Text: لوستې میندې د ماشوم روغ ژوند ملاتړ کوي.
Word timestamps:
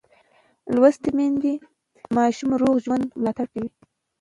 لوستې 0.73 1.09
میندې 1.17 1.53
د 1.61 1.63
ماشوم 2.15 2.49
روغ 2.61 2.75
ژوند 2.85 3.05
ملاتړ 3.21 3.45
کوي. 3.53 3.69